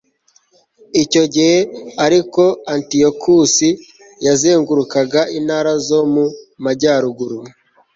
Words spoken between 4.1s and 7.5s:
yazengurukaga intara zo mu majyaruguru